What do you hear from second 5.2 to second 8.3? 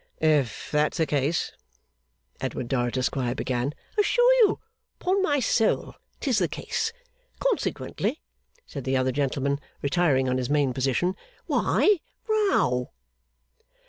my soul 'tis the case. Consequently,'